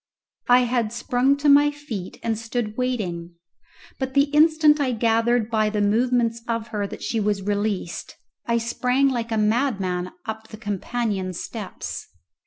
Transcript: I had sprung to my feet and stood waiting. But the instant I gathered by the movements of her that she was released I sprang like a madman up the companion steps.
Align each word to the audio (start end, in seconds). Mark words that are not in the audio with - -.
I 0.49 0.61
had 0.61 0.91
sprung 0.91 1.37
to 1.37 1.47
my 1.47 1.69
feet 1.69 2.19
and 2.23 2.35
stood 2.35 2.75
waiting. 2.75 3.35
But 3.99 4.15
the 4.15 4.31
instant 4.31 4.79
I 4.79 4.93
gathered 4.93 5.51
by 5.51 5.69
the 5.69 5.79
movements 5.79 6.41
of 6.47 6.69
her 6.69 6.87
that 6.87 7.03
she 7.03 7.19
was 7.19 7.43
released 7.43 8.15
I 8.47 8.57
sprang 8.57 9.09
like 9.09 9.31
a 9.31 9.37
madman 9.37 10.11
up 10.25 10.47
the 10.47 10.57
companion 10.57 11.33
steps. 11.33 12.07